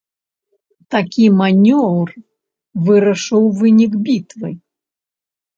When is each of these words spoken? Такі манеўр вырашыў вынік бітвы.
Такі 0.93 1.25
манеўр 1.41 2.09
вырашыў 2.87 3.43
вынік 3.61 3.93
бітвы. 4.09 4.49